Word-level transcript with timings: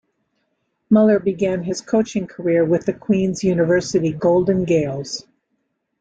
Muller 0.89 1.19
began 1.19 1.61
his 1.61 1.79
coaching 1.79 2.25
career 2.25 2.65
with 2.65 2.87
the 2.87 2.93
Queen's 2.93 3.43
University 3.43 4.11
Golden 4.11 4.65
Gaels. 4.65 5.27